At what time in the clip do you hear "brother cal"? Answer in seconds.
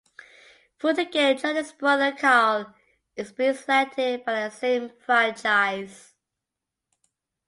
1.73-2.73